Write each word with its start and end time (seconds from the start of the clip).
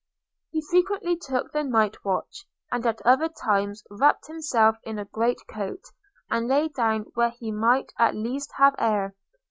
He 0.49 0.63
frequently 0.67 1.15
took 1.15 1.51
the 1.51 1.63
night 1.63 2.03
watch; 2.03 2.47
and 2.71 2.83
at 2.87 3.03
other 3.05 3.29
times 3.29 3.83
wrapped 3.91 4.25
himself 4.25 4.77
in 4.81 4.97
a 4.97 5.05
great 5.05 5.41
coat, 5.47 5.83
and 6.27 6.47
lay 6.47 6.69
down 6.69 7.11
where 7.13 7.29
he 7.37 7.51
might 7.51 7.93
at 7.99 8.15
least 8.15 8.53
have 8.57 8.73
air. 8.79 9.13